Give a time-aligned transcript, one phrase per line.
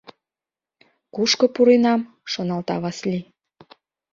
[1.13, 2.01] «Кушко пуренам?—
[2.31, 3.23] шоналта Васлий.